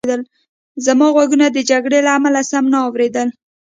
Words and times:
زما 0.85 1.07
غوږونو 1.15 1.47
د 1.51 1.57
جګړې 1.69 1.99
له 2.05 2.11
امله 2.17 2.41
سم 2.51 2.63
نه 2.73 2.79
اورېدل 2.87 3.27